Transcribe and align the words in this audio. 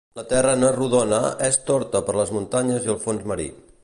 La 0.17 0.23
terra 0.29 0.53
no 0.61 0.69
és 0.69 0.73
rodona 0.77 1.19
és 1.49 1.59
torta 1.67 2.01
per 2.07 2.15
les 2.21 2.31
muntanyes 2.39 2.89
i 2.89 2.91
el 2.95 2.99
fons 3.05 3.29
marí 3.33 3.47